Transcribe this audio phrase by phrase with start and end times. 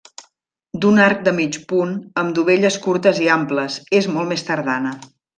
[0.83, 1.91] D'un arc de mig punt,
[2.21, 4.95] amb dovelles curtes i amples, és molt més tardana.